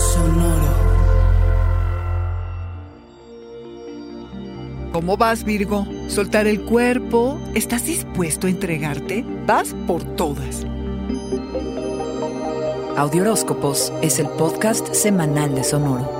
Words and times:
Sonoro. 0.00 0.90
¿Cómo 4.92 5.16
vas, 5.16 5.44
Virgo? 5.44 5.86
¿Soltar 6.08 6.46
el 6.46 6.62
cuerpo? 6.62 7.38
¿Estás 7.54 7.84
dispuesto 7.84 8.46
a 8.46 8.50
entregarte? 8.50 9.24
Vas 9.46 9.74
por 9.86 10.02
todas. 10.16 10.66
Audioróscopos 12.96 13.92
es 14.02 14.18
el 14.18 14.28
podcast 14.30 14.92
semanal 14.92 15.54
de 15.54 15.64
Sonoro. 15.64 16.19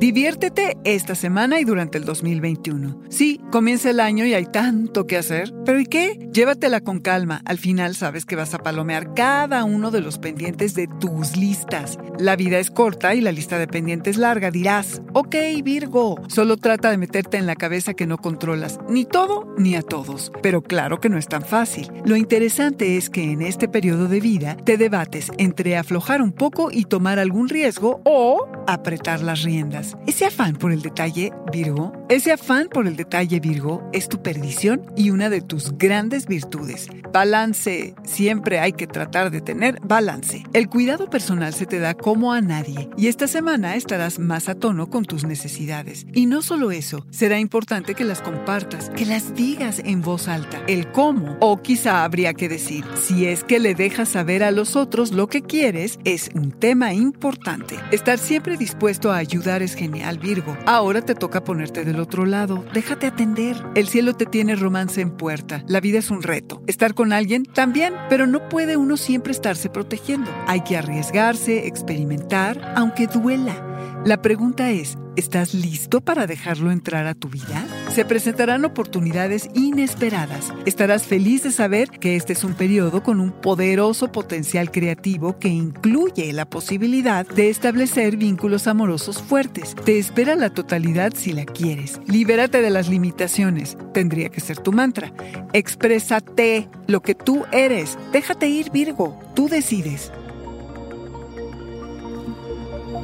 Diviértete 0.00 0.78
esta 0.84 1.14
semana 1.14 1.60
y 1.60 1.64
durante 1.64 1.98
el 1.98 2.06
2021. 2.06 3.02
Sí, 3.10 3.38
comienza 3.52 3.90
el 3.90 4.00
año 4.00 4.24
y 4.24 4.32
hay 4.32 4.46
tanto 4.46 5.06
que 5.06 5.18
hacer, 5.18 5.52
pero 5.66 5.78
¿y 5.78 5.84
qué? 5.84 6.26
Llévatela 6.32 6.80
con 6.80 7.00
calma. 7.00 7.42
Al 7.44 7.58
final 7.58 7.94
sabes 7.94 8.24
que 8.24 8.34
vas 8.34 8.54
a 8.54 8.60
palomear 8.60 9.12
cada 9.12 9.62
uno 9.64 9.90
de 9.90 10.00
los 10.00 10.16
pendientes 10.16 10.72
de 10.72 10.88
tus 10.88 11.36
listas. 11.36 11.98
La 12.18 12.34
vida 12.36 12.58
es 12.58 12.70
corta 12.70 13.14
y 13.14 13.20
la 13.20 13.30
lista 13.30 13.58
de 13.58 13.68
pendientes 13.68 14.16
larga. 14.16 14.50
Dirás, 14.50 15.02
ok, 15.12 15.36
Virgo, 15.62 16.18
solo 16.28 16.56
trata 16.56 16.90
de 16.90 16.96
meterte 16.96 17.36
en 17.36 17.46
la 17.46 17.56
cabeza 17.56 17.92
que 17.92 18.06
no 18.06 18.16
controlas 18.16 18.78
ni 18.88 19.04
todo 19.04 19.54
ni 19.58 19.76
a 19.76 19.82
todos. 19.82 20.32
Pero 20.42 20.62
claro 20.62 20.98
que 20.98 21.10
no 21.10 21.18
es 21.18 21.28
tan 21.28 21.42
fácil. 21.42 21.92
Lo 22.06 22.16
interesante 22.16 22.96
es 22.96 23.10
que 23.10 23.32
en 23.32 23.42
este 23.42 23.68
periodo 23.68 24.08
de 24.08 24.20
vida 24.20 24.56
te 24.64 24.78
debates 24.78 25.30
entre 25.36 25.76
aflojar 25.76 26.22
un 26.22 26.32
poco 26.32 26.70
y 26.72 26.86
tomar 26.86 27.18
algún 27.18 27.50
riesgo 27.50 28.00
o 28.06 28.46
apretar 28.66 29.20
las 29.20 29.42
riendas. 29.42 29.89
Ese 30.06 30.26
afán 30.26 30.56
por 30.56 30.72
el 30.72 30.82
detalle, 30.82 31.32
Virgo, 31.52 31.92
ese 32.08 32.32
afán 32.32 32.68
por 32.68 32.86
el 32.86 32.96
detalle, 32.96 33.40
Virgo, 33.40 33.88
es 33.92 34.08
tu 34.08 34.22
perdición 34.22 34.82
y 34.96 35.10
una 35.10 35.30
de 35.30 35.40
tus 35.40 35.76
grandes 35.78 36.26
virtudes. 36.26 36.88
Balance. 37.12 37.94
Siempre 38.04 38.60
hay 38.60 38.72
que 38.72 38.86
tratar 38.86 39.30
de 39.30 39.40
tener 39.40 39.78
balance. 39.82 40.44
El 40.52 40.68
cuidado 40.68 41.10
personal 41.10 41.54
se 41.54 41.66
te 41.66 41.78
da 41.78 41.94
como 41.94 42.32
a 42.32 42.40
nadie 42.40 42.88
y 42.96 43.08
esta 43.08 43.26
semana 43.26 43.76
estarás 43.76 44.18
más 44.18 44.48
a 44.48 44.54
tono 44.54 44.88
con 44.88 45.04
tus 45.04 45.24
necesidades. 45.24 46.06
Y 46.12 46.26
no 46.26 46.42
solo 46.42 46.70
eso, 46.70 47.06
será 47.10 47.38
importante 47.38 47.94
que 47.94 48.04
las 48.04 48.22
compartas, 48.22 48.90
que 48.90 49.06
las 49.06 49.34
digas 49.34 49.80
en 49.84 50.02
voz 50.02 50.28
alta. 50.28 50.62
El 50.66 50.90
cómo, 50.92 51.36
o 51.40 51.62
quizá 51.62 52.04
habría 52.04 52.34
que 52.34 52.48
decir, 52.48 52.84
si 52.94 53.26
es 53.26 53.44
que 53.44 53.58
le 53.58 53.74
dejas 53.74 54.10
saber 54.10 54.42
a 54.42 54.50
los 54.50 54.76
otros 54.76 55.12
lo 55.12 55.28
que 55.28 55.42
quieres, 55.42 55.98
es 56.04 56.30
un 56.34 56.52
tema 56.52 56.92
importante. 56.94 57.76
Estar 57.90 58.18
siempre 58.18 58.56
dispuesto 58.56 59.12
a 59.12 59.16
ayudar 59.16 59.62
es 59.62 59.74
genial, 59.80 60.18
Virgo. 60.18 60.58
Ahora 60.66 61.00
te 61.00 61.14
toca 61.14 61.42
ponerte 61.42 61.86
del 61.86 62.00
otro 62.00 62.26
lado. 62.26 62.62
Déjate 62.74 63.06
atender. 63.06 63.56
El 63.74 63.88
cielo 63.88 64.14
te 64.14 64.26
tiene 64.26 64.54
romance 64.54 65.00
en 65.00 65.10
puerta. 65.10 65.64
La 65.68 65.80
vida 65.80 65.98
es 65.98 66.10
un 66.10 66.22
reto. 66.22 66.62
Estar 66.66 66.92
con 66.92 67.14
alguien 67.14 67.44
también, 67.44 67.94
pero 68.10 68.26
no 68.26 68.46
puede 68.50 68.76
uno 68.76 68.98
siempre 68.98 69.32
estarse 69.32 69.70
protegiendo. 69.70 70.30
Hay 70.46 70.60
que 70.60 70.76
arriesgarse, 70.76 71.66
experimentar, 71.66 72.74
aunque 72.76 73.06
duela. 73.06 74.02
La 74.04 74.20
pregunta 74.20 74.70
es, 74.70 74.98
¿estás 75.16 75.54
listo 75.54 76.02
para 76.02 76.26
dejarlo 76.26 76.70
entrar 76.70 77.06
a 77.06 77.14
tu 77.14 77.30
vida? 77.30 77.64
Se 77.90 78.04
presentarán 78.04 78.64
oportunidades 78.64 79.50
inesperadas. 79.52 80.52
Estarás 80.64 81.06
feliz 81.06 81.42
de 81.42 81.50
saber 81.50 81.90
que 81.90 82.14
este 82.14 82.34
es 82.34 82.44
un 82.44 82.54
periodo 82.54 83.02
con 83.02 83.18
un 83.18 83.32
poderoso 83.32 84.12
potencial 84.12 84.70
creativo 84.70 85.38
que 85.40 85.48
incluye 85.48 86.32
la 86.32 86.48
posibilidad 86.48 87.26
de 87.26 87.50
establecer 87.50 88.16
vínculos 88.16 88.68
amorosos 88.68 89.20
fuertes. 89.20 89.74
Te 89.84 89.98
espera 89.98 90.36
la 90.36 90.50
totalidad 90.50 91.12
si 91.16 91.32
la 91.32 91.44
quieres. 91.44 92.00
Libérate 92.06 92.62
de 92.62 92.70
las 92.70 92.88
limitaciones. 92.88 93.76
Tendría 93.92 94.28
que 94.28 94.40
ser 94.40 94.58
tu 94.58 94.72
mantra. 94.72 95.12
Exprésate 95.52 96.68
lo 96.86 97.02
que 97.02 97.16
tú 97.16 97.44
eres. 97.50 97.98
Déjate 98.12 98.48
ir, 98.48 98.70
Virgo. 98.70 99.18
Tú 99.34 99.48
decides. 99.48 100.12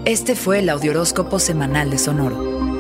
Este 0.04 0.36
fue 0.36 0.60
el 0.60 0.68
Audioróscopo 0.68 1.40
semanal 1.40 1.90
de 1.90 1.98
Sonoro. 1.98 2.55